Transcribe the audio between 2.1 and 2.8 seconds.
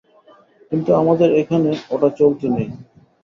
চলতি নেই।